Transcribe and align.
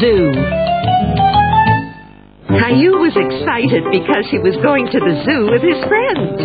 Zoo. 0.00 0.30
Caillou 2.48 3.02
was 3.02 3.14
excited 3.18 3.82
because 3.90 4.30
he 4.30 4.38
was 4.38 4.54
going 4.62 4.86
to 4.86 4.98
the 5.00 5.24
zoo 5.26 5.50
with 5.50 5.62
his 5.62 5.82
friends. 5.90 6.38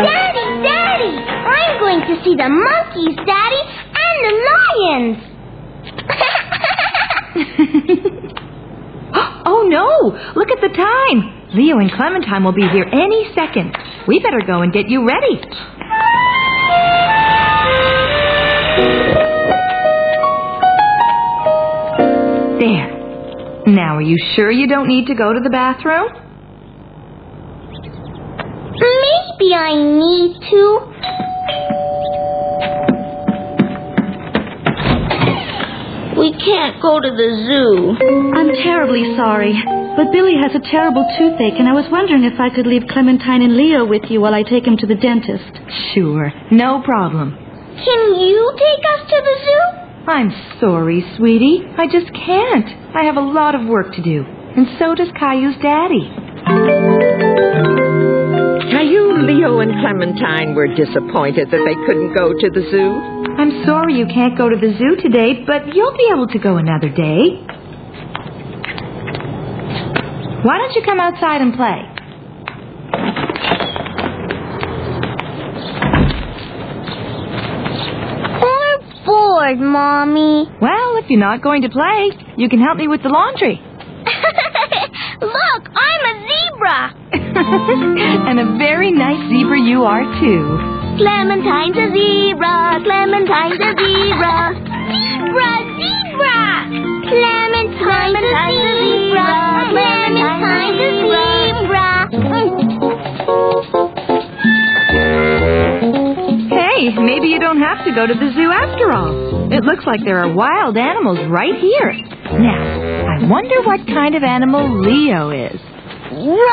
Daddy, 0.00 0.46
Daddy, 0.64 1.12
I'm 1.12 1.76
going 1.78 2.00
to 2.08 2.16
see 2.24 2.34
the 2.40 2.48
monkeys, 2.48 3.16
Daddy, 3.26 3.62
and 4.00 4.18
the 4.24 4.32
lions. 4.48 5.18
oh 9.46 9.62
no! 9.68 10.16
Look 10.36 10.50
at 10.50 10.60
the 10.62 10.72
time. 10.74 11.48
Leo 11.54 11.78
and 11.78 11.92
Clementine 11.92 12.44
will 12.44 12.52
be 12.52 12.66
here 12.68 12.86
any 12.90 13.28
second. 13.34 13.76
We 14.08 14.20
better 14.20 14.40
go 14.46 14.62
and 14.62 14.72
get 14.72 14.88
you 14.88 15.06
ready. 15.06 15.40
There. 22.66 23.62
Now, 23.68 23.98
are 23.98 24.02
you 24.02 24.18
sure 24.34 24.50
you 24.50 24.66
don't 24.66 24.88
need 24.88 25.06
to 25.06 25.14
go 25.14 25.32
to 25.32 25.38
the 25.38 25.50
bathroom? 25.50 26.10
Maybe 28.74 29.54
I 29.54 29.70
need 29.78 30.34
to. 30.50 30.62
We 36.18 36.34
can't 36.42 36.82
go 36.82 36.98
to 36.98 37.10
the 37.14 37.30
zoo. 37.46 37.94
I'm 38.34 38.50
terribly 38.64 39.14
sorry, 39.14 39.54
but 39.96 40.10
Billy 40.10 40.34
has 40.42 40.50
a 40.56 40.70
terrible 40.70 41.06
toothache, 41.16 41.60
and 41.60 41.68
I 41.68 41.72
was 41.72 41.86
wondering 41.92 42.24
if 42.24 42.40
I 42.40 42.50
could 42.50 42.66
leave 42.66 42.82
Clementine 42.90 43.42
and 43.42 43.56
Leo 43.56 43.86
with 43.86 44.10
you 44.10 44.20
while 44.20 44.34
I 44.34 44.42
take 44.42 44.66
him 44.66 44.76
to 44.78 44.86
the 44.86 44.96
dentist. 44.96 45.54
Sure. 45.94 46.32
No 46.50 46.82
problem. 46.82 47.30
Can 47.30 48.14
you 48.16 48.54
take 48.58 48.84
us 48.90 49.08
to 49.08 49.22
the 49.22 49.36
zoo? 49.44 49.85
I'm 50.06 50.30
sorry, 50.60 51.04
sweetie. 51.16 51.62
I 51.76 51.86
just 51.86 52.12
can't. 52.14 52.68
I 52.94 53.04
have 53.06 53.16
a 53.16 53.20
lot 53.20 53.54
of 53.54 53.66
work 53.66 53.92
to 53.94 54.02
do. 54.02 54.24
And 54.24 54.66
so 54.78 54.94
does 54.94 55.08
Caillou's 55.18 55.56
daddy. 55.60 56.06
Caillou, 58.70 59.26
Leo, 59.26 59.58
and 59.60 59.72
Clementine 59.82 60.54
were 60.54 60.68
disappointed 60.68 61.50
that 61.50 61.62
they 61.66 61.74
couldn't 61.86 62.14
go 62.14 62.32
to 62.32 62.50
the 62.50 62.62
zoo. 62.70 62.90
I'm 63.36 63.64
sorry 63.66 63.94
you 63.94 64.06
can't 64.06 64.38
go 64.38 64.48
to 64.48 64.56
the 64.56 64.78
zoo 64.78 64.96
today, 65.02 65.44
but 65.44 65.74
you'll 65.74 65.96
be 65.96 66.08
able 66.12 66.28
to 66.28 66.38
go 66.38 66.56
another 66.56 66.88
day. 66.88 67.42
Why 70.46 70.58
don't 70.58 70.74
you 70.74 70.82
come 70.86 71.00
outside 71.00 71.40
and 71.42 71.52
play? 71.54 71.82
We're 78.42 78.80
bored, 79.46 79.60
Mommy. 79.60 80.46
Well, 80.60 80.96
if 80.98 81.08
you're 81.08 81.20
not 81.20 81.42
going 81.42 81.62
to 81.62 81.68
play, 81.68 82.10
you 82.36 82.48
can 82.48 82.58
help 82.60 82.78
me 82.78 82.88
with 82.88 83.02
the 83.02 83.08
laundry. 83.08 83.60
Look, 85.20 85.62
I'm 85.70 86.02
a 86.10 86.14
zebra. 86.26 86.94
and 88.28 88.40
a 88.40 88.58
very 88.58 88.90
nice 88.90 89.22
zebra 89.28 89.60
you 89.60 89.84
are, 89.84 90.02
too. 90.20 90.58
Clementine's 90.98 91.76
a 91.76 91.86
zebra. 91.94 92.80
Clementine's 92.82 93.60
a 93.60 93.72
zebra. 93.78 94.54
Zebra, 94.90 95.50
zebra. 95.78 96.42
Clementine's 97.06 98.18
a 98.18 98.34
zebra. 98.50 98.75
Maybe 107.02 107.28
you 107.28 107.38
don't 107.38 107.60
have 107.60 107.84
to 107.84 107.92
go 107.94 108.06
to 108.06 108.14
the 108.14 108.32
zoo 108.34 108.50
after 108.50 108.92
all. 108.92 109.52
It 109.52 109.64
looks 109.64 109.84
like 109.86 110.00
there 110.04 110.18
are 110.18 110.32
wild 110.32 110.76
animals 110.76 111.18
right 111.30 111.54
here. 111.60 111.92
Now, 112.40 113.20
I 113.20 113.28
wonder 113.28 113.62
what 113.62 113.86
kind 113.86 114.14
of 114.14 114.22
animal 114.22 114.80
Leo 114.82 115.30
is. 115.30 115.60
Roar! 116.12 116.46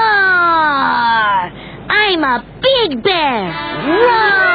I'm 1.89 2.23
a 2.23 2.43
big 2.61 3.03
bear. 3.03 3.49
Roar! 3.87 4.53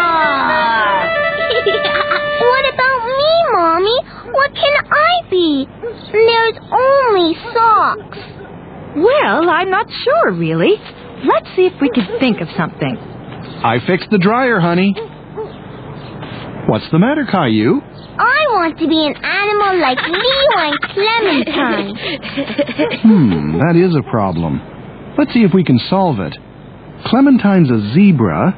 what 2.49 2.65
about 2.75 3.01
me, 3.07 3.33
Mommy? 3.53 3.99
What 4.33 4.55
can 4.55 4.75
I 4.91 5.23
be? 5.31 5.67
There's 6.13 6.59
only 6.73 7.35
socks. 7.55 8.19
Well, 8.97 9.51
I'm 9.51 9.71
not 9.71 9.87
sure, 10.05 10.33
really. 10.33 10.75
Let's 11.25 11.49
see 11.57 11.67
if 11.67 11.81
we 11.81 11.91
can 11.91 12.19
think 12.21 12.41
of 12.41 12.49
something. 12.57 12.97
I 12.97 13.79
fixed 13.87 14.11
the 14.11 14.19
dryer, 14.19 14.61
honey. 14.61 14.95
What's 16.69 16.85
the 16.93 16.99
matter, 16.99 17.25
Caillou? 17.25 17.81
I 17.81 18.41
want 18.53 18.79
to 18.79 18.87
be 18.87 19.07
an 19.07 19.17
animal 19.25 19.81
like 19.81 19.97
Leo 20.05 20.53
and 20.69 20.79
Clementine. 20.93 21.97
Hmm, 23.09 23.59
that 23.59 23.75
is 23.77 23.97
a 23.97 24.03
problem. 24.11 24.61
Let's 25.17 25.33
see 25.33 25.41
if 25.45 25.55
we 25.55 25.65
can 25.65 25.79
solve 25.89 26.21
it. 26.21 26.37
Clementine's 27.07 27.71
a 27.71 27.95
zebra, 27.95 28.53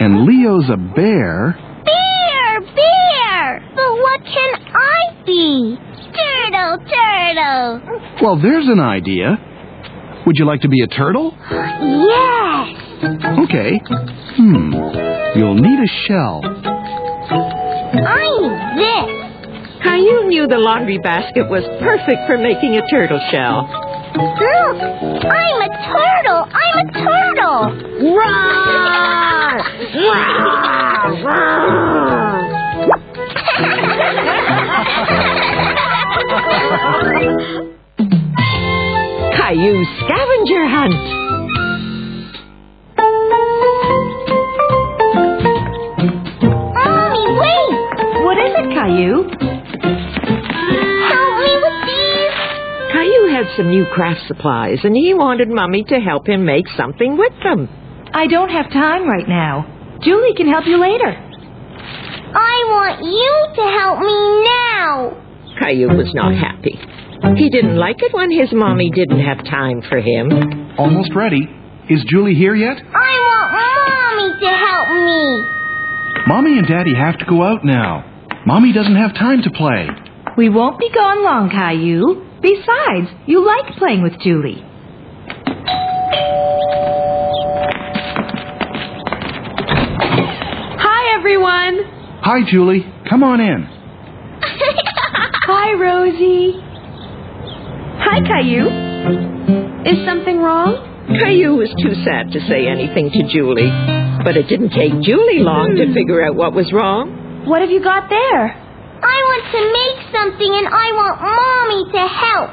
and 0.00 0.24
Leo's 0.26 0.68
a 0.68 0.76
bear. 0.76 1.54
Bear, 1.84 2.60
bear! 2.60 3.60
But 3.74 3.92
what 4.02 4.20
can 4.24 4.54
I 4.74 5.22
be? 5.24 5.78
Turtle, 6.10 6.78
turtle. 6.90 7.80
Well, 8.20 8.40
there's 8.42 8.66
an 8.66 8.80
idea. 8.80 9.36
Would 10.26 10.36
you 10.38 10.44
like 10.44 10.62
to 10.62 10.68
be 10.68 10.82
a 10.82 10.88
turtle? 10.88 11.36
Yes. 11.38 12.68
Okay. 13.44 13.78
Hmm. 14.36 14.72
You'll 15.38 15.54
need 15.54 15.78
a 15.78 16.06
shell. 16.06 16.40
I 18.06 18.22
need 18.38 18.52
this. 18.78 19.82
Caillou 19.82 20.26
knew 20.28 20.46
the 20.46 20.58
laundry 20.58 20.98
basket 20.98 21.48
was 21.48 21.64
perfect 21.80 22.26
for 22.26 22.36
making 22.38 22.76
a 22.76 22.82
turtle 22.90 23.20
shell. 23.30 23.68
Look, 24.14 24.82
I'm 25.26 25.60
a 25.62 25.70
turtle. 25.86 26.46
I'm 26.50 26.78
a 26.78 26.92
turtle. 26.92 27.72
Roar! 28.16 29.58
Caillou 39.38 39.84
scavenger 40.04 40.66
hunt. 40.68 41.17
Caillou? 48.88 49.28
Help 49.28 49.36
me 51.44 51.52
with 51.60 51.78
these. 51.84 52.32
Caillou 52.92 53.28
had 53.28 53.44
some 53.56 53.68
new 53.68 53.84
craft 53.92 54.22
supplies, 54.26 54.78
and 54.82 54.96
he 54.96 55.12
wanted 55.12 55.50
Mummy 55.50 55.84
to 55.84 56.00
help 56.00 56.26
him 56.26 56.46
make 56.46 56.66
something 56.74 57.18
with 57.18 57.34
them. 57.42 57.68
I 58.14 58.26
don't 58.26 58.48
have 58.48 58.70
time 58.72 59.06
right 59.06 59.28
now. 59.28 59.66
Julie 60.02 60.32
can 60.34 60.48
help 60.48 60.64
you 60.66 60.78
later. 60.80 61.12
I 62.32 62.64
want 62.72 63.04
you 63.04 63.46
to 63.56 63.62
help 63.78 63.98
me 64.00 64.42
now. 64.72 65.12
Caillou 65.60 65.94
was 65.96 66.14
not 66.14 66.32
happy. 66.34 66.78
He 67.36 67.50
didn't 67.50 67.76
like 67.76 68.00
it 68.00 68.14
when 68.14 68.30
his 68.30 68.50
mommy 68.52 68.90
didn't 68.90 69.20
have 69.20 69.44
time 69.44 69.82
for 69.88 69.98
him. 69.98 70.30
Almost 70.78 71.14
ready. 71.14 71.46
Is 71.90 72.02
Julie 72.08 72.34
here 72.34 72.54
yet? 72.54 72.78
I 72.78 73.18
want 73.28 73.52
Mommy 73.52 74.32
to 74.40 74.48
help 74.48 74.88
me. 75.04 75.44
Mommy 76.26 76.56
and 76.58 76.66
Daddy 76.66 76.94
have 76.94 77.18
to 77.18 77.26
go 77.26 77.42
out 77.42 77.64
now. 77.64 78.04
Mommy 78.48 78.72
doesn't 78.72 78.96
have 78.96 79.12
time 79.12 79.42
to 79.42 79.50
play. 79.50 79.86
We 80.38 80.48
won't 80.48 80.78
be 80.78 80.88
gone 80.88 81.22
long, 81.22 81.50
Caillou. 81.50 82.24
Besides, 82.40 83.08
you 83.26 83.44
like 83.44 83.76
playing 83.76 84.02
with 84.02 84.18
Julie. 84.20 84.64
Hi, 90.80 91.18
everyone. 91.18 91.84
Hi, 92.22 92.40
Julie. 92.50 92.90
Come 93.10 93.22
on 93.22 93.42
in. 93.42 93.64
Hi, 94.40 95.74
Rosie. 95.74 96.54
Hi, 98.00 98.20
Caillou. 98.26 99.84
Is 99.84 100.06
something 100.06 100.38
wrong? 100.38 101.04
Caillou 101.20 101.56
was 101.56 101.68
too 101.82 101.92
sad 102.02 102.32
to 102.32 102.40
say 102.48 102.66
anything 102.66 103.10
to 103.10 103.28
Julie. 103.30 103.68
But 104.24 104.38
it 104.38 104.48
didn't 104.48 104.70
take 104.70 105.02
Julie 105.02 105.40
long 105.40 105.74
to 105.76 105.84
hmm. 105.84 105.92
figure 105.92 106.24
out 106.24 106.34
what 106.34 106.54
was 106.54 106.72
wrong. 106.72 107.27
What 107.48 107.64
have 107.64 107.72
you 107.72 107.80
got 107.80 108.12
there? 108.12 108.44
I 109.00 109.16
want 109.24 109.42
to 109.56 109.60
make 109.72 109.98
something 110.12 110.52
and 110.52 110.68
I 110.68 110.86
want 110.92 111.16
Mommy 111.16 111.80
to 111.96 112.02
help. 112.04 112.50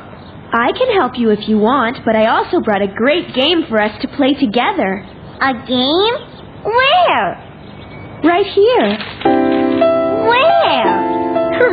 I 0.55 0.71
can 0.71 0.95
help 0.95 1.19
you 1.19 1.35
if 1.35 1.51
you 1.51 1.59
want, 1.59 1.99
but 2.07 2.15
I 2.15 2.31
also 2.31 2.63
brought 2.63 2.79
a 2.79 2.87
great 2.87 3.35
game 3.35 3.67
for 3.67 3.75
us 3.75 3.91
to 3.99 4.07
play 4.15 4.39
together. 4.39 5.03
A 5.43 5.51
game? 5.67 6.15
Where? 6.63 7.27
Right 8.23 8.47
here. 8.55 8.87
Where? 10.31 10.95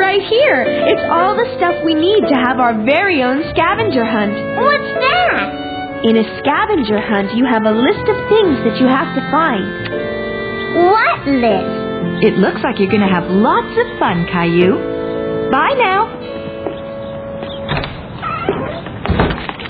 Right 0.03 0.23
here. 0.27 0.67
It's 0.91 1.07
all 1.07 1.39
the 1.39 1.47
stuff 1.63 1.79
we 1.87 1.95
need 1.95 2.27
to 2.27 2.35
have 2.35 2.59
our 2.59 2.75
very 2.83 3.23
own 3.23 3.47
scavenger 3.55 4.03
hunt. 4.03 4.35
What's 4.59 4.93
that? 4.99 6.11
In 6.11 6.19
a 6.19 6.27
scavenger 6.43 6.99
hunt, 6.99 7.39
you 7.39 7.47
have 7.47 7.63
a 7.63 7.71
list 7.71 8.03
of 8.03 8.19
things 8.27 8.59
that 8.67 8.83
you 8.83 8.91
have 8.91 9.15
to 9.15 9.23
find. 9.31 10.91
What 10.91 11.23
list? 11.39 11.82
It 12.23 12.39
looks 12.39 12.61
like 12.63 12.79
you're 12.79 12.91
going 12.91 13.07
to 13.07 13.13
have 13.13 13.31
lots 13.31 13.75
of 13.79 13.99
fun, 13.99 14.27
Caillou. 14.31 15.51
Bye 15.51 15.75
now. 15.77 16.07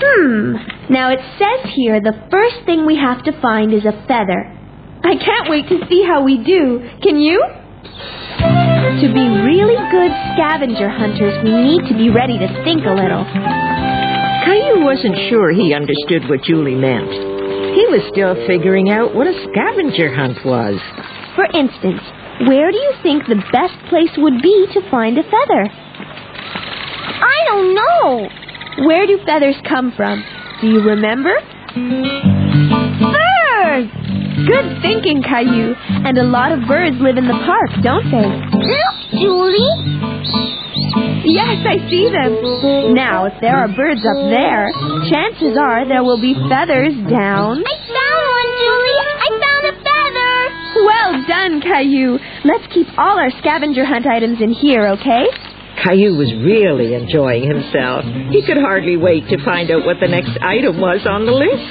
Hmm. 0.03 0.55
Now 0.93 1.11
it 1.11 1.19
says 1.39 1.73
here 1.73 1.99
the 1.99 2.13
first 2.29 2.65
thing 2.65 2.85
we 2.85 2.95
have 2.95 3.23
to 3.23 3.31
find 3.41 3.73
is 3.73 3.85
a 3.85 3.93
feather. 4.07 4.51
I 5.03 5.15
can't 5.17 5.49
wait 5.49 5.67
to 5.69 5.79
see 5.89 6.03
how 6.05 6.23
we 6.23 6.37
do. 6.37 6.87
Can 7.01 7.17
you? 7.17 7.41
To 9.01 9.07
be 9.13 9.25
really 9.43 9.75
good 9.91 10.11
scavenger 10.35 10.89
hunters, 10.89 11.43
we 11.43 11.51
need 11.51 11.87
to 11.89 11.95
be 11.97 12.09
ready 12.09 12.37
to 12.37 12.47
think 12.63 12.85
a 12.85 12.93
little. 12.93 13.25
Caillou 14.45 14.83
wasn't 14.85 15.17
sure 15.29 15.51
he 15.51 15.73
understood 15.73 16.29
what 16.29 16.43
Julie 16.43 16.75
meant. 16.75 17.09
He 17.09 17.87
was 17.89 18.05
still 18.11 18.35
figuring 18.45 18.89
out 18.91 19.15
what 19.15 19.27
a 19.27 19.33
scavenger 19.49 20.13
hunt 20.13 20.37
was. 20.45 20.77
For 21.35 21.45
instance, 21.57 22.01
where 22.41 22.71
do 22.71 22.77
you 22.77 22.93
think 23.01 23.25
the 23.27 23.41
best 23.51 23.77
place 23.89 24.09
would 24.17 24.41
be 24.41 24.67
to 24.73 24.81
find 24.89 25.17
a 25.17 25.23
feather? 25.23 25.69
I 25.69 27.45
don't 27.45 27.75
know. 27.75 28.27
Where 28.87 29.05
do 29.05 29.19
feathers 29.25 29.55
come 29.67 29.93
from? 29.95 30.23
Do 30.61 30.67
you 30.67 30.81
remember? 30.81 31.33
Birds. 33.03 33.91
Good 34.47 34.81
thinking, 34.81 35.21
Caillou. 35.21 35.75
And 36.05 36.17
a 36.17 36.23
lot 36.23 36.51
of 36.51 36.67
birds 36.67 36.97
live 36.99 37.17
in 37.17 37.27
the 37.27 37.37
park, 37.45 37.69
don't 37.83 38.09
they? 38.09 38.25
Look, 38.25 38.95
Julie. 39.21 39.69
Yes, 41.25 41.65
I 41.65 41.77
see 41.89 42.09
them. 42.11 42.93
Now, 42.93 43.25
if 43.25 43.33
there 43.41 43.55
are 43.55 43.67
birds 43.67 44.01
up 44.05 44.29
there, 44.29 44.67
chances 45.09 45.57
are 45.57 45.87
there 45.87 46.03
will 46.03 46.19
be 46.19 46.35
feathers 46.49 46.93
down. 47.09 47.63
I 47.65 47.82
Well 51.23 51.49
done, 51.49 51.61
Caillou. 51.61 52.17
Let's 52.43 52.67
keep 52.73 52.87
all 52.97 53.17
our 53.19 53.29
scavenger 53.39 53.85
hunt 53.85 54.05
items 54.05 54.41
in 54.41 54.51
here, 54.51 54.87
okay? 54.89 55.25
Caillou 55.83 56.17
was 56.17 56.33
really 56.33 56.93
enjoying 56.95 57.47
himself. 57.47 58.03
He 58.31 58.43
could 58.45 58.57
hardly 58.57 58.97
wait 58.97 59.27
to 59.29 59.43
find 59.43 59.71
out 59.71 59.85
what 59.85 59.97
the 60.01 60.07
next 60.07 60.37
item 60.41 60.79
was 60.79 61.05
on 61.07 61.25
the 61.25 61.31
list. 61.31 61.69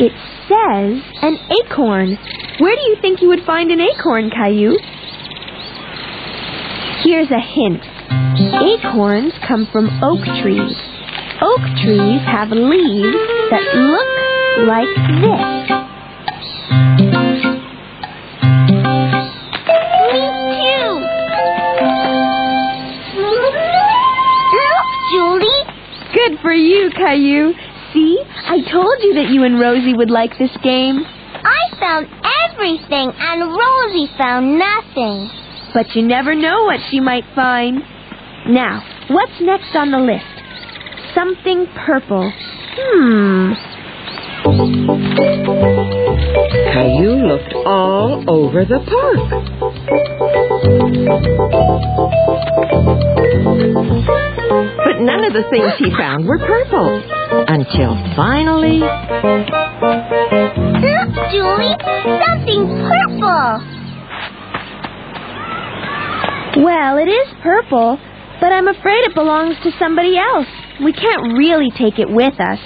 It 0.00 0.12
says 0.48 1.02
an 1.22 1.38
acorn. 1.62 2.18
Where 2.58 2.74
do 2.74 2.82
you 2.82 2.96
think 3.00 3.22
you 3.22 3.28
would 3.28 3.44
find 3.46 3.70
an 3.70 3.80
acorn, 3.80 4.30
Caillou? 4.30 4.76
Here's 7.04 7.30
a 7.30 7.40
hint. 7.40 7.82
Acorns 8.64 9.34
come 9.46 9.68
from 9.70 9.86
oak 10.02 10.24
trees. 10.42 10.74
Oak 11.42 11.62
trees 11.84 12.20
have 12.26 12.50
leaves 12.50 13.16
that 13.50 13.62
look 13.74 14.66
like 14.66 14.90
this. 15.70 15.75
Good 26.36 26.42
for 26.42 26.52
you, 26.52 26.90
Caillou. 26.90 27.52
See? 27.94 28.18
I 28.20 28.58
told 28.70 28.96
you 29.00 29.14
that 29.14 29.30
you 29.30 29.44
and 29.44 29.58
Rosie 29.58 29.94
would 29.94 30.10
like 30.10 30.38
this 30.38 30.50
game. 30.62 31.02
I 31.02 31.70
found 31.80 32.08
everything 32.50 33.10
and 33.16 33.40
Rosie 33.42 34.08
found 34.18 34.58
nothing. 34.58 35.30
But 35.72 35.94
you 35.94 36.02
never 36.02 36.34
know 36.34 36.64
what 36.64 36.80
she 36.90 37.00
might 37.00 37.24
find. 37.34 37.78
Now, 38.48 38.82
what's 39.08 39.40
next 39.40 39.74
on 39.74 39.90
the 39.92 39.98
list? 39.98 40.26
Something 41.14 41.66
purple. 41.86 42.30
Hmm. 42.76 43.52
Caillou 46.72 47.16
looked 47.28 47.54
all 47.64 48.24
over 48.28 48.66
the 48.66 48.80
park. 48.84 49.32
But 54.96 55.04
none 55.04 55.24
of 55.24 55.34
the 55.34 55.44
things 55.50 55.74
he 55.76 55.90
found 55.90 56.26
were 56.26 56.38
purple. 56.38 57.02
Until 57.48 57.96
finally, 58.16 58.78
Look, 58.80 58.88
Julie. 61.30 61.76
Something 62.24 62.64
purple. 62.80 63.60
Well, 66.64 66.96
it 66.96 67.10
is 67.10 67.28
purple, 67.42 67.98
but 68.40 68.52
I'm 68.52 68.68
afraid 68.68 69.04
it 69.04 69.14
belongs 69.14 69.56
to 69.64 69.70
somebody 69.78 70.16
else. 70.16 70.46
We 70.82 70.94
can't 70.94 71.36
really 71.36 71.70
take 71.76 71.98
it 71.98 72.08
with 72.08 72.40
us. 72.40 72.58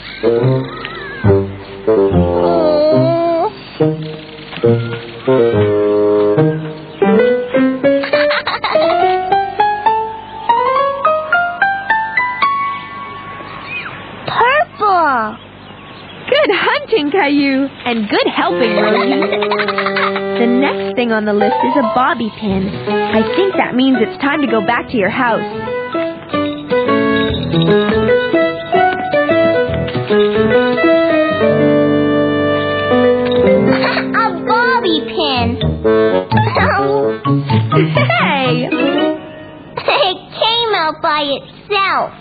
On 21.21 21.27
the 21.27 21.35
list 21.35 21.53
is 21.53 21.77
a 21.77 21.83
bobby 21.95 22.33
pin. 22.41 22.65
I 22.89 23.21
think 23.37 23.53
that 23.59 23.75
means 23.75 23.99
it's 24.01 24.17
time 24.23 24.41
to 24.41 24.47
go 24.47 24.65
back 24.65 24.89
to 24.89 24.97
your 24.97 25.11
house. 25.11 25.45
a 34.17 34.33
bobby 34.49 35.05
pin. 35.13 35.61
Hey! 38.01 38.65
it 39.77 40.17
came 40.41 40.73
out 40.73 41.03
by 41.03 41.21
itself. 41.37 42.17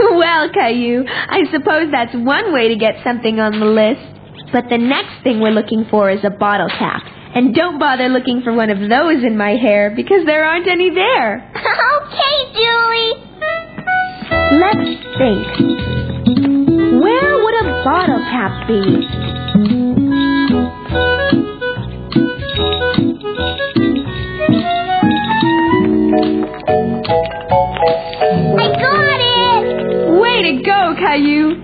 Well, 0.00 0.50
Caillou, 0.50 1.04
I 1.06 1.44
suppose 1.52 1.92
that's 1.92 2.14
one 2.16 2.52
way 2.52 2.66
to 2.66 2.76
get 2.76 2.96
something 3.04 3.38
on 3.38 3.60
the 3.60 3.66
list. 3.66 4.02
But 4.52 4.64
the 4.68 4.78
next 4.78 5.22
thing 5.22 5.38
we're 5.40 5.52
looking 5.52 5.86
for 5.88 6.10
is 6.10 6.24
a 6.24 6.30
bottle 6.30 6.68
cap. 6.68 7.11
And 7.34 7.54
don't 7.54 7.78
bother 7.78 8.08
looking 8.08 8.42
for 8.42 8.52
one 8.52 8.68
of 8.70 8.78
those 8.78 9.24
in 9.24 9.36
my 9.38 9.56
hair 9.56 9.90
because 9.94 10.26
there 10.26 10.44
aren't 10.44 10.68
any 10.68 10.90
there. 10.90 11.50
okay, 11.56 12.36
Julie. 12.52 13.14
Let's 14.60 14.90
think. 15.16 15.46
Where 17.00 17.42
would 17.42 17.54
a 17.64 17.84
bottle 17.84 18.20
cap 18.30 18.68
be? 18.68 20.02
I 27.34 28.68
got 28.76 29.20
it. 29.20 30.20
Way 30.20 30.42
to 30.42 30.62
go, 30.62 30.94
Caillou! 31.00 31.62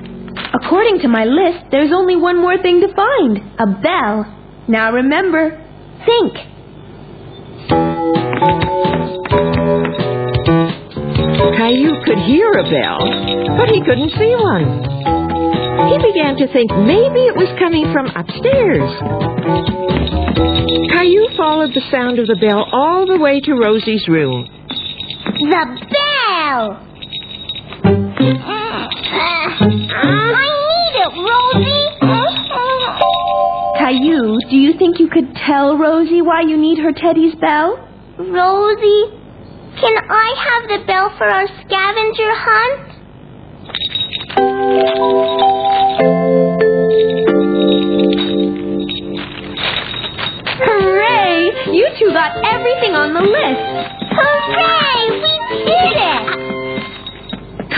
According 0.55 1.01
to 1.01 1.09
my 1.09 1.25
list, 1.25 1.67
there's 1.71 1.93
only 1.93 2.17
one 2.17 2.41
more 2.41 2.57
thing 2.61 2.81
to 2.81 2.89
find 2.95 3.39
a 3.61 3.67
bell. 3.67 4.38
Now 4.69 4.93
remember, 4.93 5.57
think. 6.05 6.35
Caillou 11.57 12.05
could 12.05 12.19
hear 12.29 12.53
a 12.53 12.65
bell, 12.69 13.01
but 13.57 13.71
he 13.71 13.81
couldn't 13.81 14.11
see 14.11 14.35
one. 14.37 14.85
He 15.89 15.97
began 16.05 16.37
to 16.37 16.47
think 16.53 16.71
maybe 16.85 17.25
it 17.25 17.35
was 17.35 17.49
coming 17.59 17.91
from 17.95 18.13
upstairs. 18.13 18.93
Caillou 20.93 21.29
followed 21.39 21.73
the 21.73 21.81
sound 21.91 22.19
of 22.19 22.27
the 22.27 22.37
bell 22.37 22.69
all 22.71 23.07
the 23.07 23.19
way 23.19 23.41
to 23.41 23.55
Rosie's 23.55 24.07
room. 24.07 24.51
The 25.17 25.65
bell. 25.89 26.85
I 29.97 30.45
need 30.69 30.95
it, 31.01 31.13
Rosie. 31.17 31.78
Caillou, 33.89 34.39
do 34.51 34.57
you 34.57 34.77
think 34.77 34.99
you 34.99 35.09
could 35.09 35.35
tell 35.47 35.79
Rosie 35.79 36.21
why 36.21 36.43
you 36.43 36.59
need 36.59 36.77
her 36.77 36.93
Teddy's 36.93 37.35
bell? 37.37 37.79
Rosie, 38.19 39.05
can 39.81 39.97
I 40.11 40.35
have 40.45 40.69
the 40.69 40.85
bell 40.87 41.09
for 41.17 41.25
our 41.25 41.47
scavenger 41.65 42.35
hunt? 42.37 42.85
Hooray! 50.59 51.73
You 51.73 51.89
two 51.99 52.13
got 52.13 52.37
everything 52.45 52.95
on 52.95 53.15
the 53.15 53.23
list. 53.23 53.89
Hooray! 54.13 54.99
We 55.23 55.65
did 55.65 55.97
it! 55.97 56.48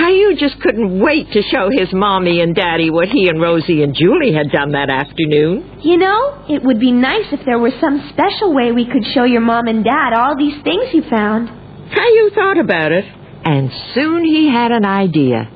Caillou 0.01 0.35
just 0.35 0.59
couldn't 0.63 0.99
wait 0.99 1.31
to 1.33 1.43
show 1.43 1.69
his 1.71 1.93
mommy 1.93 2.41
and 2.41 2.55
daddy 2.55 2.89
what 2.91 3.09
he 3.09 3.29
and 3.29 3.39
Rosie 3.39 3.83
and 3.83 3.95
Julie 3.95 4.33
had 4.33 4.51
done 4.51 4.73
that 4.73 4.89
afternoon. 4.89 5.81
You 5.83 5.99
know, 5.99 6.43
it 6.49 6.63
would 6.65 6.81
be 6.81 6.91
nice 6.91 7.27
if 7.33 7.45
there 7.45 7.59
was 7.59 7.75
some 7.83 8.09
special 8.09 8.55
way 8.55 8.73
we 8.73 8.87
could 8.87 9.05
show 9.13 9.25
your 9.25 9.43
mom 9.43 9.67
and 9.67 9.85
dad 9.85 10.15
all 10.17 10.39
these 10.39 10.57
things 10.65 10.89
you 10.95 11.03
found. 11.11 11.49
Caillou 11.93 12.31
thought 12.35 12.59
about 12.59 12.93
it, 12.93 13.05
and 13.45 13.71
soon 13.95 14.25
he 14.25 14.49
had 14.49 14.73
an 14.73 14.87
idea. 14.87 15.51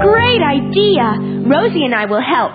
Great 0.00 0.40
idea! 0.40 1.18
Rosie 1.44 1.84
and 1.84 1.94
I 1.94 2.06
will 2.08 2.22
help. 2.24 2.52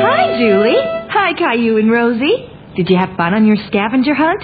Hi, 0.00 0.38
Julie. 0.38 0.80
Hi, 1.10 1.34
Caillou 1.36 1.76
and 1.76 1.90
Rosie. 1.90 2.48
Did 2.76 2.88
you 2.88 2.96
have 2.96 3.14
fun 3.18 3.34
on 3.34 3.44
your 3.44 3.56
scavenger 3.68 4.14
hunt? 4.14 4.42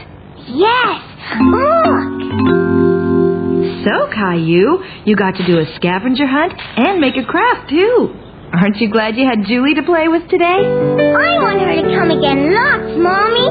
Yes! 0.49 1.12
Look! 1.43 2.23
So, 3.85 3.95
Caillou, 4.15 4.83
you 5.05 5.17
got 5.17 5.35
to 5.37 5.45
do 5.47 5.59
a 5.59 5.67
scavenger 5.77 6.27
hunt 6.27 6.53
and 6.77 7.01
make 7.01 7.17
a 7.17 7.25
craft, 7.25 7.71
too. 7.71 8.15
Aren't 8.53 8.77
you 8.77 8.91
glad 8.91 9.17
you 9.17 9.27
had 9.27 9.47
Julie 9.47 9.75
to 9.75 9.83
play 9.83 10.09
with 10.09 10.29
today? 10.29 10.61
I 10.61 11.41
want 11.41 11.59
her 11.61 11.75
to 11.75 11.83
come 11.97 12.11
again 12.13 12.53
lots, 12.55 12.95
Mommy. 13.01 13.49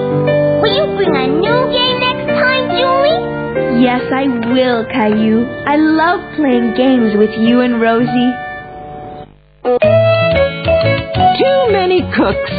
Will 0.61 0.71
you 0.77 0.85
bring 0.95 1.15
a 1.15 1.27
new 1.27 1.59
game 1.73 1.97
next 1.99 2.27
time, 2.37 2.69
Julie? 2.77 3.19
Yes, 3.81 4.03
I 4.13 4.27
will, 4.53 4.85
Caillou. 4.85 5.43
I 5.65 5.75
love 5.75 6.21
playing 6.37 6.75
games 6.77 7.17
with 7.17 7.31
you 7.35 7.61
and 7.61 7.81
Rosie. 7.81 8.31
Too 11.41 11.71
many 11.73 12.01
cooks. 12.15 12.51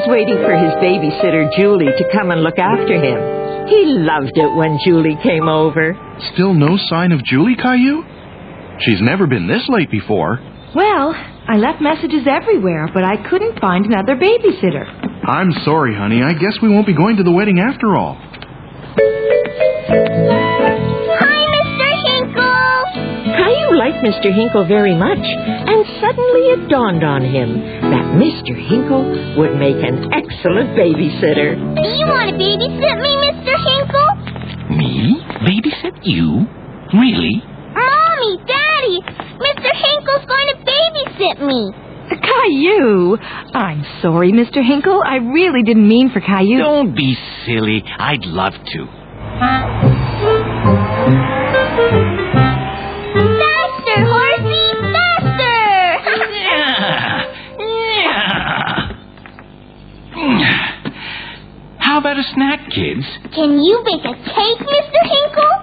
Caillou 0.00 0.08
was 0.08 0.08
waiting 0.08 0.36
for 0.44 0.56
his 0.56 0.72
babysitter, 0.80 1.50
Julie, 1.58 1.92
to 1.96 2.04
come 2.12 2.30
and 2.30 2.42
look 2.42 2.58
after 2.58 2.94
him. 2.94 3.68
He 3.68 3.84
loved 3.86 4.36
it 4.36 4.54
when 4.56 4.78
Julie 4.84 5.18
came 5.22 5.48
over. 5.48 5.96
Still 6.34 6.54
no 6.54 6.76
sign 6.88 7.12
of 7.12 7.22
Julie, 7.24 7.56
Caillou? 7.56 8.02
She's 8.80 9.00
never 9.00 9.26
been 9.26 9.46
this 9.46 9.62
late 9.68 9.90
before. 9.90 10.38
Well, 10.74 11.14
I 11.48 11.56
left 11.56 11.80
messages 11.82 12.26
everywhere, 12.26 12.88
but 12.92 13.04
I 13.04 13.16
couldn't 13.28 13.60
find 13.60 13.84
another 13.86 14.16
babysitter. 14.16 14.86
I'm 15.26 15.52
sorry, 15.64 15.94
honey. 15.94 16.22
I 16.22 16.32
guess 16.32 16.56
we 16.62 16.68
won't 16.68 16.86
be 16.86 16.94
going 16.94 17.16
to 17.16 17.22
the 17.22 17.32
wedding 17.32 17.58
after 17.60 17.96
all. 17.96 18.16
Liked 23.80 24.04
Mr. 24.04 24.28
Hinkle 24.28 24.68
very 24.68 24.92
much, 24.92 25.24
and 25.24 25.80
suddenly 26.04 26.52
it 26.52 26.68
dawned 26.68 27.00
on 27.00 27.24
him 27.24 27.56
that 27.88 28.04
Mr. 28.12 28.52
Hinkle 28.52 29.08
would 29.40 29.56
make 29.56 29.80
an 29.80 30.12
excellent 30.12 30.76
babysitter. 30.76 31.56
Do 31.56 31.88
you 31.96 32.04
want 32.04 32.28
to 32.28 32.36
babysit 32.36 32.96
me, 33.00 33.12
Mr. 33.24 33.56
Hinkle? 33.56 34.10
Me? 34.76 35.16
Babysit 35.48 35.96
you? 36.04 36.44
Really? 36.92 37.40
Mommy, 37.72 38.32
Daddy, 38.44 39.00
Mr. 39.40 39.70
Hinkle's 39.72 40.28
going 40.28 40.48
to 40.52 40.56
babysit 40.60 41.40
me. 41.40 41.72
Caillou! 42.20 43.16
I'm 43.54 43.82
sorry, 44.02 44.30
Mr. 44.32 44.62
Hinkle. 44.62 45.00
I 45.06 45.16
really 45.16 45.62
didn't 45.62 45.88
mean 45.88 46.10
for 46.12 46.20
Caillou. 46.20 46.58
Don't 46.58 46.94
be 46.94 47.16
silly. 47.46 47.82
I'd 47.98 48.26
love 48.26 48.52
to. 48.74 49.99
About 62.10 62.26
a 62.26 62.34
snack, 62.34 62.58
kids? 62.74 63.06
Can 63.38 63.62
you 63.62 63.78
bake 63.86 64.02
a 64.02 64.14
cake, 64.18 64.62
Mr. 64.66 65.00
Hinkle? 65.06 65.54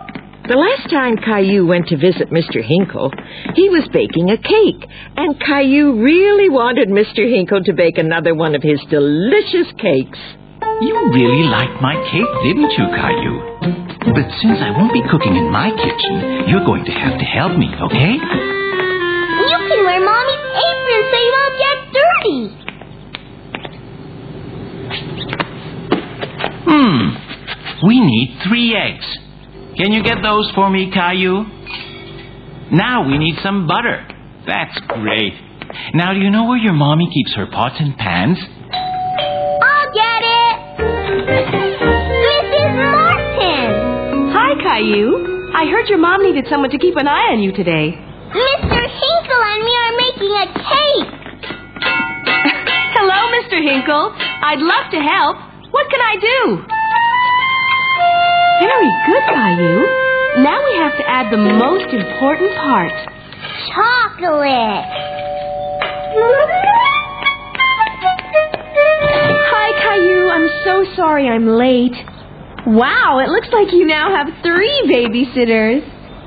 The 0.48 0.56
last 0.56 0.88
time 0.90 1.20
Caillou 1.20 1.68
went 1.68 1.92
to 1.92 1.98
visit 2.00 2.32
Mr. 2.32 2.64
Hinkle, 2.64 3.12
he 3.52 3.68
was 3.68 3.84
baking 3.92 4.32
a 4.32 4.40
cake, 4.40 4.88
and 5.20 5.36
Caillou 5.44 6.00
really 6.00 6.48
wanted 6.48 6.88
Mr. 6.88 7.28
Hinkle 7.28 7.68
to 7.68 7.74
bake 7.74 7.98
another 7.98 8.34
one 8.34 8.56
of 8.56 8.64
his 8.64 8.80
delicious 8.88 9.68
cakes. 9.76 10.20
You 10.80 10.96
really 11.12 11.52
liked 11.52 11.84
my 11.84 12.00
cake, 12.16 12.32
didn't 12.48 12.72
you, 12.80 12.86
Caillou? 12.96 14.16
But 14.16 14.32
since 14.40 14.64
I 14.64 14.72
won't 14.72 14.96
be 14.96 15.04
cooking 15.12 15.36
in 15.36 15.52
my 15.52 15.68
kitchen, 15.76 16.48
you're 16.48 16.64
going 16.64 16.88
to 16.88 16.96
have 16.96 17.20
to 17.20 17.28
help 17.28 17.60
me, 17.60 17.68
okay? 17.92 18.16
You 18.16 19.58
can 19.68 19.80
wear 19.84 20.00
Mommy's 20.00 20.46
apron 20.64 21.02
so 21.12 21.18
you 21.20 21.32
won't 21.36 21.56
get 21.60 21.78
dirty. 21.92 22.68
Hmm. 26.68 27.16
We 27.86 28.00
need 28.00 28.40
three 28.48 28.76
eggs. 28.76 29.06
Can 29.78 29.92
you 29.94 30.02
get 30.04 30.18
those 30.24 30.50
for 30.56 30.70
me, 30.70 30.90
Caillou? 30.92 31.46
Now 32.72 33.08
we 33.08 33.18
need 33.18 33.36
some 33.44 33.68
butter. 33.68 34.06
That's 34.48 34.78
great. 34.88 35.34
Now, 35.94 36.14
do 36.14 36.20
you 36.20 36.32
know 36.32 36.46
where 36.48 36.58
your 36.58 36.74
mommy 36.74 37.08
keeps 37.14 37.36
her 37.36 37.46
pots 37.46 37.76
and 37.80 37.96
pans? 37.98 38.38
I'll 38.42 39.92
get 39.94 40.22
it. 40.24 40.56
Mrs. 42.26 42.72
Martin. 42.82 44.32
Hi, 44.34 44.52
Caillou. 44.64 45.52
I 45.54 45.66
heard 45.70 45.88
your 45.88 46.00
mom 46.00 46.24
needed 46.24 46.46
someone 46.50 46.72
to 46.72 46.78
keep 46.80 46.96
an 46.96 47.08
eye 47.08 47.30
on 47.32 47.40
you 47.44 47.52
today. 47.52 47.94
Mr. 47.94 48.82
Hinkle 48.82 49.42
and 49.44 49.64
me 49.64 49.74
are 49.86 49.96
making 50.02 50.34
a 50.34 50.46
cake. 50.56 51.14
Hello, 52.98 53.20
Mr. 53.38 53.62
Hinkle. 53.62 54.12
I'd 54.18 54.60
love 54.60 54.92
to 54.92 55.00
help. 55.00 55.38
What 55.72 55.90
can 55.92 56.02
I 56.02 56.16
do? 56.20 56.77
Very 58.60 58.92
good, 59.06 59.24
Caillou. 59.34 59.86
Now 60.44 60.58
we 60.66 60.74
have 60.78 60.98
to 60.98 61.06
add 61.10 61.32
the 61.32 61.38
most 61.38 61.94
important 61.94 62.52
part. 62.58 62.92
Chocolate. 63.74 64.86
Hi, 69.50 69.70
Caillou. 69.82 70.30
I'm 70.30 70.50
so 70.64 70.96
sorry 70.96 71.28
I'm 71.28 71.48
late. 71.48 71.96
Wow, 72.68 73.20
it 73.20 73.30
looks 73.30 73.48
like 73.52 73.72
you 73.74 73.86
now 73.86 74.14
have 74.16 74.28
three 74.44 74.82
babysitters. 74.90 75.82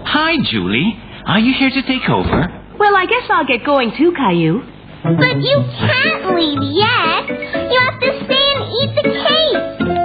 Hi, 0.07 0.37
Julie. 0.51 0.99
Are 1.27 1.39
you 1.39 1.55
here 1.59 1.71
to 1.71 1.83
take 1.83 2.09
over? 2.09 2.47
Well, 2.79 2.97
I 2.97 3.07
guess 3.07 3.29
I'll 3.31 3.47
get 3.47 3.65
going 3.65 3.93
too, 3.97 4.13
Caillou. 4.17 4.63
But 5.03 5.41
you 5.41 5.65
can't 5.79 6.35
leave 6.35 6.63
yet. 6.63 7.29
You 7.71 7.81
have 7.81 8.01
to 8.01 8.25
stay 8.25 8.47
and 8.55 8.65
eat 8.81 8.95
the 8.97 9.03
cake. 9.03 10.00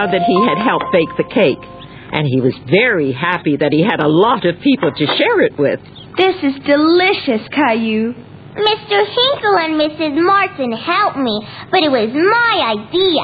Caillou 0.00 0.10
was 0.10 0.12
proud 0.12 0.12
that 0.12 0.26
he 0.26 0.36
had 0.48 0.58
helped 0.58 0.92
bake 0.92 1.12
the 1.16 1.34
cake, 1.34 1.62
and 2.12 2.26
he 2.26 2.40
was 2.40 2.54
very 2.70 3.12
happy 3.12 3.56
that 3.56 3.72
he 3.72 3.82
had 3.82 4.00
a 4.00 4.08
lot 4.08 4.44
of 4.46 4.60
people 4.60 4.90
to 4.92 5.06
share 5.06 5.40
it 5.42 5.58
with. 5.58 5.80
This 6.16 6.36
is 6.42 6.54
delicious, 6.66 7.46
Caillou. 7.52 8.14
Mr. 8.50 8.98
Hinkle 9.06 9.56
and 9.58 9.78
Mrs. 9.78 10.20
Martin 10.20 10.72
helped 10.72 11.16
me, 11.18 11.40
but 11.70 11.82
it 11.82 11.90
was 11.90 12.10
my 12.12 12.74
idea. 12.76 13.22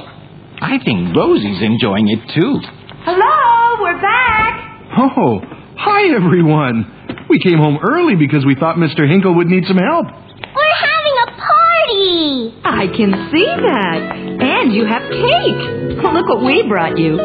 I 0.63 0.79
think 0.85 1.17
Rosie's 1.17 1.63
enjoying 1.63 2.09
it 2.09 2.23
too. 2.35 2.61
Hello, 3.05 3.83
we're 3.83 4.01
back. 4.01 4.55
Oh, 4.99 5.41
hi, 5.77 6.15
everyone. 6.15 7.27
We 7.29 7.39
came 7.41 7.59
home 7.59 7.79
early 7.83 8.15
because 8.17 8.47
we 8.47 8.55
thought 8.55 8.77
Mr. 8.77 9.09
Hinkle 9.09 9.35
would 9.37 9.49
need 9.49 9.65
some 9.67 9.77
help. 9.77 10.07
We're 10.07 10.79
having 10.81 11.17
a 11.27 11.31
party. 11.37 12.55
I 12.65 12.87
can 12.97 13.11
see 13.35 13.45
that. 13.45 14.01
And 14.41 14.73
you 14.73 14.87
have 14.87 15.03
cake. 15.11 15.76
Look 16.03 16.29
what 16.29 16.45
we 16.45 16.63
brought 16.69 16.99
you. 16.99 17.17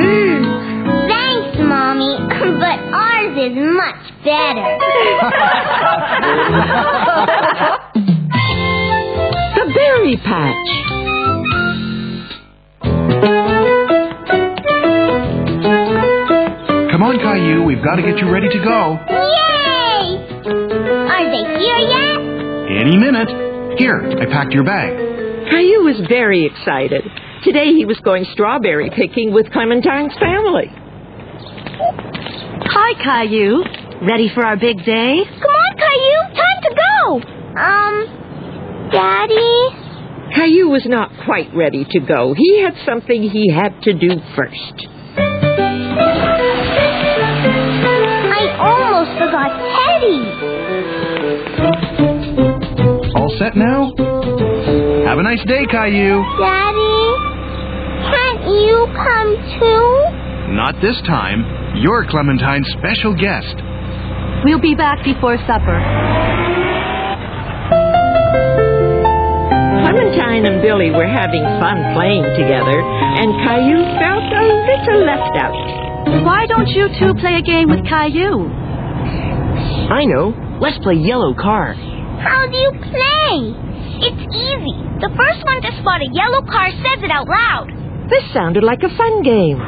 Mmm. 0.00 0.42
Thanks, 1.08 1.58
Mommy, 1.58 2.18
but 2.60 2.78
ours 2.92 3.36
is 3.38 3.56
much 3.56 4.24
better. 4.24 4.78
The 9.52 9.66
Berry 9.74 10.16
Patch. 10.24 10.68
Come 16.90 17.02
on, 17.02 17.18
Caillou. 17.18 17.62
We've 17.64 17.82
got 17.84 17.96
to 17.96 18.02
get 18.02 18.18
you 18.18 18.30
ready 18.30 18.48
to 18.48 18.58
go. 18.58 18.98
Yay! 19.08 20.18
Are 21.06 21.26
they 21.30 21.44
here 21.60 21.82
yet? 21.86 22.18
Any 22.82 22.96
minute. 22.96 23.78
Here, 23.78 24.02
I 24.20 24.26
packed 24.26 24.52
your 24.52 24.64
bag. 24.64 25.09
Caillou 25.50 25.82
was 25.84 26.00
very 26.08 26.46
excited. 26.46 27.02
Today 27.42 27.72
he 27.74 27.84
was 27.84 27.98
going 28.04 28.24
strawberry 28.32 28.90
picking 28.90 29.32
with 29.32 29.50
Clementine's 29.52 30.14
family. 30.18 30.70
Hi, 32.70 32.94
Caillou. 33.02 33.64
Ready 34.06 34.30
for 34.32 34.44
our 34.44 34.56
big 34.56 34.78
day? 34.84 35.24
Come 35.24 35.50
on, 35.50 35.76
Caillou. 35.76 36.22
Time 36.38 36.62
to 36.62 36.74
go. 36.78 37.20
Um, 37.58 38.06
Daddy? 38.92 40.34
Caillou 40.34 40.68
was 40.68 40.86
not 40.86 41.10
quite 41.24 41.52
ready 41.54 41.84
to 41.90 42.00
go. 42.00 42.32
He 42.36 42.62
had 42.62 42.74
something 42.86 43.22
he 43.22 43.50
had 43.52 43.82
to 43.82 43.92
do 43.92 44.20
first. 44.36 44.86
I 48.30 48.42
almost 48.60 49.18
forgot 49.18 49.50
Teddy. 49.74 50.22
All 53.16 53.30
set 53.38 53.56
now? 53.56 53.92
Have 55.10 55.18
a 55.18 55.26
nice 55.26 55.42
day, 55.42 55.66
Caillou. 55.66 56.22
Daddy? 56.38 57.02
Can't 58.14 58.46
you 58.46 58.86
come 58.94 59.30
too? 59.58 60.54
Not 60.54 60.78
this 60.78 60.94
time. 61.02 61.42
You're 61.82 62.06
Clementine's 62.06 62.70
special 62.78 63.18
guest. 63.18 63.58
We'll 64.46 64.62
be 64.62 64.76
back 64.78 65.02
before 65.02 65.34
supper. 65.50 65.74
Clementine 69.82 70.46
and 70.46 70.62
Billy 70.62 70.94
were 70.94 71.10
having 71.10 71.42
fun 71.58 71.90
playing 71.98 72.22
together, 72.38 72.78
and 72.78 73.34
Caillou 73.42 73.82
felt 73.98 74.30
a 74.30 74.44
little 74.46 75.10
left 75.10 75.34
out. 75.42 76.22
Why 76.22 76.46
don't 76.46 76.70
you 76.70 76.86
two 77.02 77.18
play 77.18 77.34
a 77.34 77.42
game 77.42 77.66
with 77.66 77.82
Caillou? 77.82 78.46
I 79.90 80.06
know. 80.06 80.30
Let's 80.62 80.78
play 80.78 80.94
yellow 80.94 81.34
car. 81.34 81.74
How 81.74 82.46
do 82.46 82.56
you 82.56 82.70
play? 82.78 83.69
It's 84.00 84.24
easy. 84.32 84.76
The 85.04 85.12
first 85.12 85.44
one 85.44 85.60
to 85.60 85.70
spot 85.80 86.00
a 86.00 86.08
yellow 86.12 86.40
car 86.48 86.72
says 86.72 87.04
it 87.04 87.10
out 87.10 87.28
loud. 87.28 87.68
This 88.08 88.24
sounded 88.32 88.64
like 88.64 88.82
a 88.82 88.88
fun 88.96 89.22
game. 89.22 89.58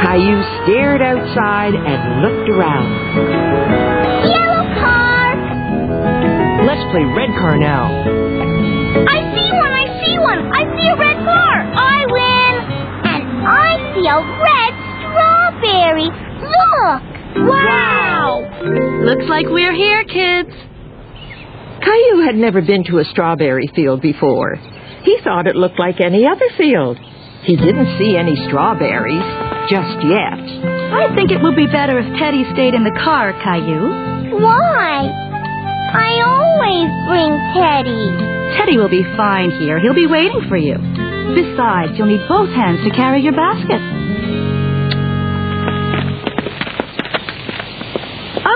Caillou 0.00 0.40
stared 0.64 1.02
outside 1.02 1.74
and 1.76 2.22
looked 2.24 2.48
around. 2.48 2.88
Yellow 4.24 4.64
car! 4.80 5.36
Let's 6.64 6.84
play 6.90 7.04
red 7.04 7.30
car 7.36 7.58
now. 7.60 7.84
I 9.06 9.18
see 9.36 9.50
one, 9.52 9.72
I 9.76 9.86
see 10.00 10.16
one. 10.18 10.40
I 10.56 10.62
see 10.76 10.88
a 10.88 10.96
red 10.96 11.18
car. 11.20 11.54
I 11.76 11.98
win. 12.08 12.52
And 13.12 13.22
I 13.44 13.70
see 13.92 14.08
a 14.08 14.18
red 14.40 14.72
strawberry. 15.04 16.08
Look. 16.48 17.02
Wow. 17.44 18.40
Looks 19.04 19.28
like 19.28 19.46
we're 19.48 19.74
here, 19.74 20.04
kids. 20.04 20.50
Caillou 21.82 22.24
had 22.26 22.36
never 22.36 22.60
been 22.60 22.84
to 22.84 22.98
a 22.98 23.04
strawberry 23.04 23.68
field 23.74 24.00
before. 24.02 24.56
He 25.02 25.18
thought 25.24 25.46
it 25.46 25.56
looked 25.56 25.78
like 25.78 26.00
any 26.00 26.26
other 26.26 26.48
field. 26.56 26.98
He 27.42 27.56
didn't 27.56 27.98
see 27.98 28.16
any 28.16 28.36
strawberries 28.48 29.24
just 29.72 30.04
yet. 30.04 30.36
I 30.92 31.08
think 31.14 31.30
it 31.30 31.40
would 31.40 31.56
be 31.56 31.66
better 31.66 31.98
if 31.98 32.06
Teddy 32.18 32.44
stayed 32.52 32.74
in 32.74 32.84
the 32.84 32.92
car, 33.02 33.32
Caillou. 33.42 34.36
Why? 34.40 35.08
I 35.08 36.20
always 36.20 36.90
bring 37.08 37.32
Teddy. 37.56 38.04
Teddy 38.58 38.76
will 38.76 38.90
be 38.92 39.04
fine 39.16 39.50
here. 39.52 39.80
He'll 39.80 39.94
be 39.94 40.06
waiting 40.06 40.44
for 40.48 40.56
you. 40.56 40.76
Besides, 41.34 41.96
you'll 41.96 42.12
need 42.12 42.26
both 42.28 42.50
hands 42.50 42.84
to 42.84 42.90
carry 42.90 43.22
your 43.22 43.32
basket. 43.32 43.80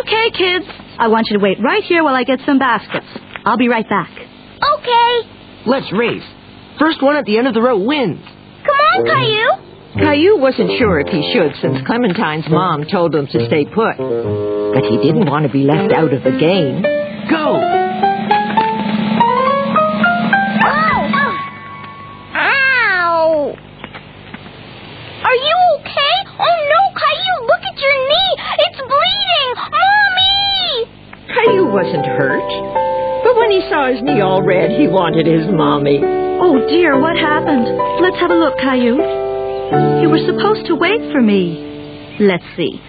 Okay, 0.04 0.30
kids. 0.36 0.83
I 0.98 1.08
want 1.08 1.28
you 1.30 1.38
to 1.38 1.42
wait 1.42 1.58
right 1.62 1.82
here 1.84 2.04
while 2.04 2.14
I 2.14 2.24
get 2.24 2.40
some 2.46 2.58
baskets. 2.58 3.06
I'll 3.44 3.56
be 3.58 3.68
right 3.68 3.88
back. 3.88 4.10
Okay. 4.10 5.28
Let's 5.66 5.92
race. 5.92 6.24
First 6.78 7.02
one 7.02 7.16
at 7.16 7.24
the 7.24 7.38
end 7.38 7.46
of 7.46 7.54
the 7.54 7.62
row 7.62 7.78
wins. 7.78 8.24
Come 8.64 8.76
on, 8.76 9.04
Caillou. 9.06 9.64
Caillou 9.94 10.38
wasn't 10.38 10.70
sure 10.78 10.98
if 11.00 11.08
he 11.08 11.32
should 11.32 11.54
since 11.62 11.86
Clementine's 11.86 12.48
mom 12.48 12.84
told 12.90 13.14
him 13.14 13.26
to 13.26 13.46
stay 13.46 13.64
put. 13.64 13.96
But 13.96 14.84
he 14.84 14.96
didn't 14.98 15.26
want 15.30 15.46
to 15.46 15.52
be 15.52 15.62
left 15.64 15.92
out 15.92 16.12
of 16.12 16.24
the 16.24 16.32
game. 16.32 16.82
Go! 17.30 17.83
But 33.84 33.92
he 33.92 33.96
his 34.00 34.04
knee 34.04 34.20
all 34.22 34.40
red, 34.40 34.70
he 34.70 34.88
wanted 34.88 35.26
his 35.26 35.44
mommy. 35.52 36.00
Oh 36.00 36.56
dear, 36.72 36.98
what 36.98 37.20
happened? 37.20 37.68
Let's 38.00 38.16
have 38.16 38.30
a 38.30 38.34
look, 38.34 38.56
Caillou. 38.56 38.96
You 40.00 40.08
were 40.08 40.24
supposed 40.24 40.64
to 40.68 40.74
wait 40.74 41.12
for 41.12 41.20
me. 41.20 42.16
Let's 42.18 42.48
see. 42.56 42.80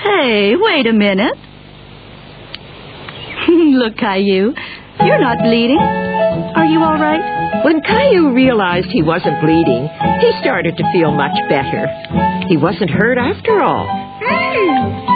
Hey, 0.00 0.56
wait 0.56 0.86
a 0.86 0.94
minute. 0.94 1.36
look, 3.76 3.98
Caillou. 3.98 4.56
You're 5.04 5.20
not 5.20 5.44
bleeding. 5.44 5.84
Are 5.84 6.64
you 6.64 6.80
all 6.80 6.96
right? 6.96 7.60
When 7.66 7.82
Caillou 7.82 8.32
realized 8.32 8.88
he 8.88 9.02
wasn't 9.02 9.36
bleeding, 9.44 9.84
he 10.24 10.32
started 10.40 10.78
to 10.78 10.84
feel 10.96 11.12
much 11.12 11.36
better. 11.50 11.92
He 12.48 12.56
wasn't 12.56 12.88
hurt 12.88 13.18
after 13.18 13.60
all. 13.60 13.84
Hmm. 14.24 15.12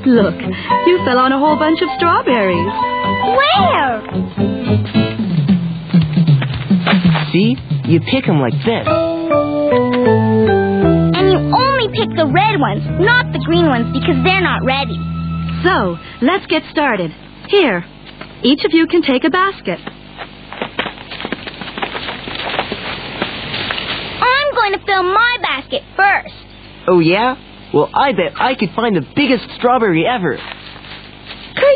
Look, 0.08 0.40
you 0.86 0.96
fell 1.04 1.18
on 1.18 1.32
a 1.32 1.38
whole 1.38 1.58
bunch 1.58 1.82
of 1.82 1.90
strawberries. 1.98 3.01
Where? 3.36 4.02
See? 7.32 7.56
You 7.84 8.00
pick 8.00 8.24
them 8.26 8.40
like 8.40 8.54
this. 8.64 8.86
And 11.16 11.30
you 11.30 11.38
only 11.38 11.88
pick 11.92 12.14
the 12.16 12.26
red 12.26 12.60
ones, 12.60 12.84
not 13.00 13.32
the 13.32 13.40
green 13.44 13.66
ones, 13.66 13.92
because 13.92 14.16
they're 14.24 14.40
not 14.40 14.64
ready. 14.64 14.96
So, 15.64 15.98
let's 16.22 16.46
get 16.46 16.62
started. 16.70 17.10
Here, 17.48 17.84
each 18.42 18.64
of 18.64 18.72
you 18.72 18.86
can 18.86 19.02
take 19.02 19.24
a 19.24 19.30
basket. 19.30 19.78
I'm 24.22 24.54
going 24.54 24.72
to 24.72 24.80
fill 24.86 25.02
my 25.02 25.38
basket 25.42 25.82
first. 25.96 26.34
Oh, 26.86 27.00
yeah? 27.00 27.36
Well, 27.74 27.90
I 27.94 28.12
bet 28.12 28.32
I 28.40 28.54
could 28.54 28.70
find 28.76 28.94
the 28.96 29.06
biggest 29.16 29.44
strawberry 29.56 30.06
ever. 30.06 30.38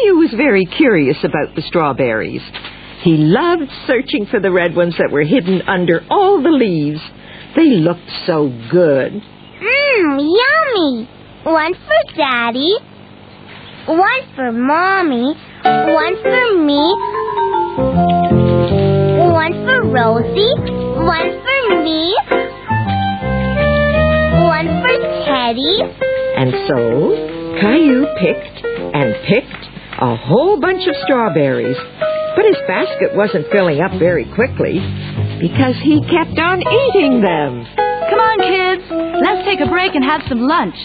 Caillou 0.06 0.18
was 0.18 0.32
very 0.36 0.64
curious 0.64 1.16
about 1.24 1.54
the 1.56 1.62
strawberries. 1.62 2.42
He 3.02 3.16
loved 3.16 3.70
searching 3.86 4.26
for 4.26 4.38
the 4.38 4.52
red 4.52 4.76
ones 4.76 4.94
that 4.98 5.10
were 5.10 5.22
hidden 5.24 5.62
under 5.62 6.04
all 6.08 6.42
the 6.42 6.50
leaves. 6.50 7.00
They 7.56 7.70
looked 7.70 8.08
so 8.24 8.48
good. 8.70 9.12
Mmm, 9.12 10.18
yummy. 10.20 11.08
One 11.44 11.74
for 11.74 12.16
Daddy, 12.16 12.74
one 13.86 14.22
for 14.36 14.52
Mommy, 14.52 15.34
one 15.64 16.16
for 16.22 16.54
me, 16.64 16.82
one 19.32 19.52
for 19.64 19.82
Rosie, 19.90 20.54
one 21.02 21.30
for 21.42 21.82
me, 21.82 22.14
one 24.44 24.68
for 24.82 24.96
Teddy. 25.26 25.80
And 26.36 26.52
so, 26.68 27.58
Caillou 27.60 28.06
picked 28.18 28.64
and 28.94 29.14
picked 29.26 29.65
a 30.00 30.16
whole 30.16 30.60
bunch 30.60 30.86
of 30.86 30.94
strawberries. 31.04 31.76
But 32.36 32.44
his 32.44 32.56
basket 32.68 33.16
wasn't 33.16 33.46
filling 33.50 33.80
up 33.80 33.98
very 33.98 34.26
quickly 34.34 34.76
because 35.40 35.74
he 35.82 36.00
kept 36.04 36.38
on 36.38 36.60
eating 36.60 37.22
them. 37.22 37.64
Come 38.10 38.20
on, 38.20 38.38
kids. 38.44 38.84
Let's 39.24 39.44
take 39.48 39.60
a 39.60 39.70
break 39.70 39.94
and 39.94 40.04
have 40.04 40.22
some 40.28 40.40
lunch. 40.40 40.76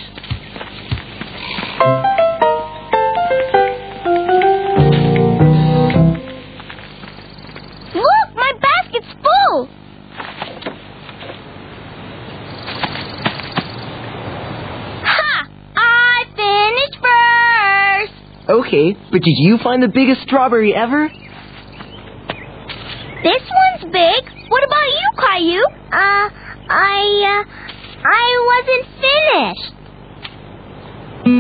Okay, 18.72 18.96
but 19.12 19.20
did 19.22 19.36
you 19.36 19.58
find 19.62 19.84
the 19.84 19.90
biggest 19.90 20.22
strawberry 20.22 20.74
ever? 20.74 21.10
This 23.22 23.42
one's 23.52 23.84
big. 23.92 24.24
What 24.48 24.64
about 24.64 24.88
you, 24.88 25.12
Caillou? 25.20 25.60
Uh, 25.92 26.30
I, 26.72 27.04
uh, 27.28 27.44
I 28.08 28.24
wasn't 28.48 28.88
finished. 29.04 29.76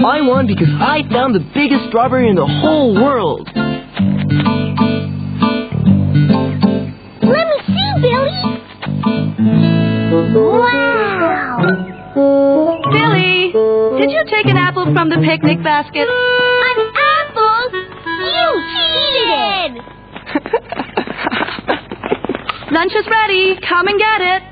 I 0.06 0.20
won 0.28 0.46
because 0.46 0.67
I 0.78 1.04
found 1.10 1.34
the 1.34 1.39
biggest 1.56 1.86
strawberry 1.88 2.28
in 2.28 2.36
the 2.36 2.46
whole 2.46 2.94
world. 2.96 3.48
Let 3.56 3.88
me 7.48 7.58
see, 7.65 7.94
Billy. 8.02 8.41
Wow. 10.36 11.63
Billy, 12.91 13.54
did 14.02 14.12
you 14.12 14.22
take 14.30 14.48
an 14.48 14.58
apple 14.58 14.84
from 14.94 15.08
the 15.08 15.15
picnic 15.26 15.63
basket? 15.63 16.10
Lunch 22.72 22.94
is 22.96 23.06
ready. 23.06 23.60
Come 23.68 23.88
and 23.88 24.00
get 24.00 24.22
it. 24.22 24.44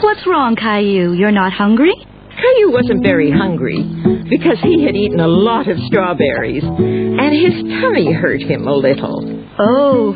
What's 0.00 0.24
wrong, 0.24 0.54
Caillou? 0.54 1.14
You're 1.14 1.32
not 1.32 1.52
hungry? 1.52 1.92
Caillou 1.96 2.72
wasn't 2.72 3.02
very 3.02 3.32
hungry 3.32 3.82
because 4.30 4.58
he 4.62 4.84
had 4.84 4.94
eaten 4.94 5.18
a 5.18 5.26
lot 5.26 5.66
of 5.66 5.76
strawberries, 5.88 6.62
and 6.62 7.34
his 7.34 7.60
tummy 7.82 8.12
hurt 8.12 8.40
him 8.40 8.68
a 8.68 8.74
little. 8.74 9.18
Oh, 9.58 10.14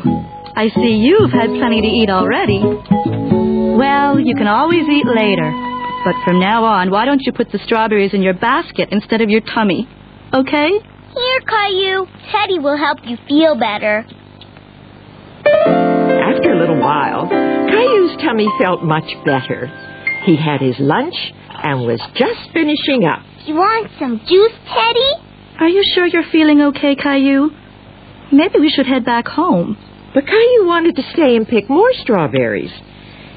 I 0.55 0.69
see 0.69 0.95
you've 0.95 1.31
had 1.31 1.49
plenty 1.49 1.81
to 1.81 1.87
eat 1.87 2.09
already. 2.09 2.63
Well, 2.63 4.17
you 4.17 4.33
can 4.35 4.47
always 4.47 4.87
eat 4.87 5.05
later. 5.05 5.51
But 6.05 6.15
from 6.23 6.39
now 6.39 6.63
on, 6.63 6.89
why 6.89 7.03
don't 7.03 7.21
you 7.25 7.33
put 7.33 7.51
the 7.51 7.59
strawberries 7.65 8.13
in 8.13 8.21
your 8.21 8.33
basket 8.33 8.89
instead 8.91 9.19
of 9.19 9.29
your 9.29 9.41
tummy? 9.41 9.89
Okay? 10.33 10.69
Here, 10.71 11.39
Caillou. 11.47 12.07
Teddy 12.31 12.59
will 12.59 12.77
help 12.77 12.99
you 13.03 13.17
feel 13.27 13.55
better. 13.55 14.05
After 15.45 16.53
a 16.53 16.59
little 16.59 16.79
while, 16.79 17.27
Caillou's 17.29 18.17
tummy 18.23 18.47
felt 18.59 18.83
much 18.83 19.05
better. 19.25 19.67
He 20.25 20.35
had 20.35 20.61
his 20.61 20.75
lunch 20.79 21.13
and 21.63 21.85
was 21.85 22.01
just 22.15 22.51
finishing 22.51 23.05
up. 23.05 23.21
You 23.45 23.55
want 23.55 23.91
some 23.99 24.19
juice, 24.27 24.53
Teddy? 24.65 25.11
Are 25.59 25.69
you 25.69 25.83
sure 25.93 26.07
you're 26.07 26.29
feeling 26.31 26.61
okay, 26.61 26.95
Caillou? 26.95 27.51
Maybe 28.31 28.59
we 28.59 28.69
should 28.69 28.87
head 28.87 29.05
back 29.05 29.27
home. 29.27 29.77
But 30.15 30.25
Caillou 30.25 30.65
wanted 30.65 30.95
to 30.95 31.03
stay 31.13 31.35
and 31.35 31.47
pick 31.47 31.69
more 31.69 31.91
strawberries. 32.01 32.71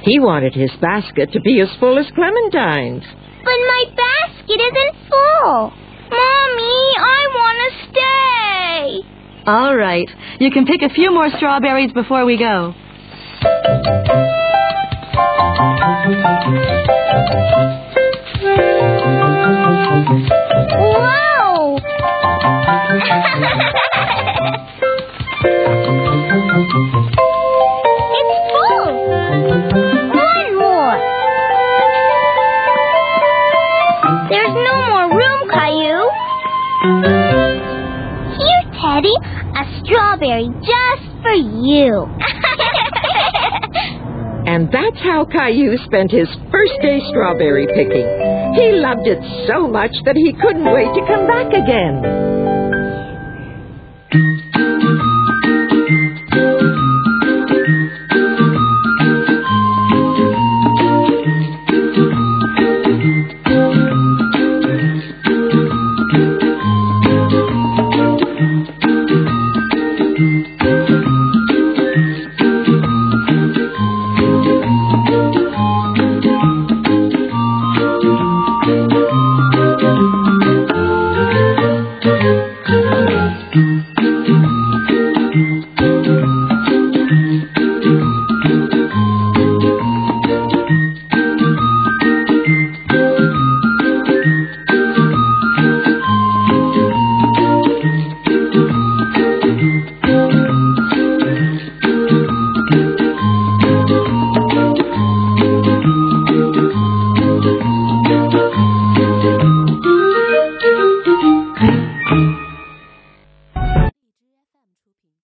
He 0.02 0.18
wanted 0.20 0.54
his 0.54 0.70
basket 0.80 1.32
to 1.32 1.40
be 1.40 1.60
as 1.60 1.68
full 1.78 1.98
as 1.98 2.06
Clementine's. 2.14 3.04
But 3.44 3.58
my 3.66 3.84
basket 3.96 4.60
isn't 4.60 5.10
full. 5.10 5.72
Mommy, 6.10 6.78
I 6.98 7.20
want 7.34 7.58
to 7.64 7.70
stay. 7.90 9.46
All 9.46 9.76
right. 9.76 10.08
You 10.40 10.50
can 10.50 10.66
pick 10.66 10.82
a 10.82 10.88
few 10.92 11.12
more 11.12 11.28
strawberries 11.36 11.92
before 11.92 12.24
we 12.24 12.38
go. 12.38 12.74
Whoa! 20.78 21.78
strawberry 40.16 40.48
just 40.62 41.22
for 41.22 41.34
you. 41.34 42.06
And 44.46 44.68
that's 44.70 45.02
how 45.02 45.26
Caillou 45.26 45.76
spent 45.86 46.12
his 46.12 46.28
first 46.52 46.72
day 46.80 47.00
strawberry 47.10 47.66
picking. 47.66 48.06
He 48.54 48.78
loved 48.78 49.08
it 49.08 49.18
so 49.48 49.66
much 49.66 49.90
that 50.04 50.14
he 50.14 50.32
couldn't 50.40 50.64
wait 50.64 50.86
to 50.94 51.04
come 51.04 51.26
back 51.26 51.48
again. 51.52 52.35